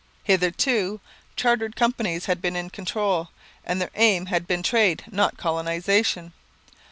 Hitherto 0.23 0.99
chartered 1.35 1.75
companies 1.75 2.25
had 2.25 2.41
been 2.41 2.55
in 2.55 2.71
control, 2.71 3.29
and 3.63 3.79
their 3.79 3.91
aim 3.93 4.25
had 4.25 4.47
been 4.47 4.63
trade, 4.63 5.03
not 5.11 5.37
colonization. 5.37 6.33